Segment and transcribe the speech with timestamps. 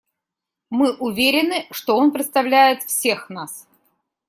[0.71, 3.67] Мы уверены, что он представляет всех нас.